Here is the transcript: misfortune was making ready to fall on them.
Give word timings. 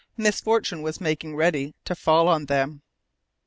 misfortune 0.17 0.81
was 0.81 0.99
making 0.99 1.35
ready 1.35 1.75
to 1.85 1.93
fall 1.93 2.27
on 2.27 2.47
them. 2.47 2.81